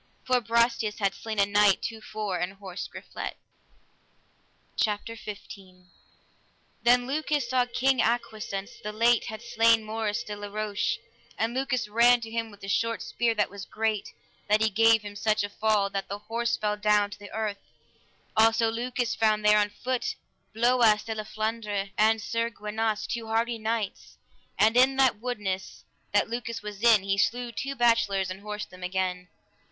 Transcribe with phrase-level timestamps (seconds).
[0.23, 3.37] For Brastias had slain a knight to fore and horsed Griflet.
[4.75, 5.27] CHAPTER XV.
[5.27, 5.89] Yet of the same battle.
[6.81, 10.97] Then Lucas saw King Agwisance, that late had slain Moris de la Roche,
[11.37, 14.11] and Lucas ran to him with a short spear that was great,
[14.49, 17.59] that he gave him such a fall, that the horse fell down to the earth.
[18.35, 20.15] Also Lucas found there on foot,
[20.55, 24.17] Bloias de La Flandres, and Sir Gwinas, two hardy knights,
[24.57, 28.81] and in that woodness that Lucas was in, he slew two bachelors and horsed them
[28.81, 29.27] again.